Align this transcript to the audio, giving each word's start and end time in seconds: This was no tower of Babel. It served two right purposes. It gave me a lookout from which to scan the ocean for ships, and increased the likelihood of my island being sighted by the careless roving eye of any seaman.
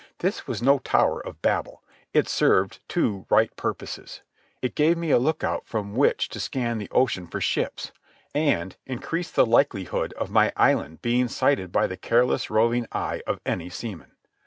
This 0.17 0.47
was 0.47 0.63
no 0.63 0.79
tower 0.79 1.19
of 1.23 1.43
Babel. 1.43 1.83
It 2.11 2.27
served 2.27 2.79
two 2.87 3.27
right 3.29 3.55
purposes. 3.55 4.23
It 4.59 4.73
gave 4.73 4.97
me 4.97 5.11
a 5.11 5.19
lookout 5.19 5.67
from 5.67 5.93
which 5.93 6.27
to 6.29 6.39
scan 6.39 6.79
the 6.79 6.89
ocean 6.89 7.27
for 7.27 7.39
ships, 7.39 7.91
and 8.33 8.75
increased 8.87 9.35
the 9.35 9.45
likelihood 9.45 10.13
of 10.13 10.31
my 10.31 10.53
island 10.57 11.03
being 11.03 11.27
sighted 11.27 11.71
by 11.71 11.85
the 11.85 11.97
careless 11.97 12.49
roving 12.49 12.87
eye 12.91 13.21
of 13.27 13.41
any 13.45 13.69
seaman. 13.69 14.13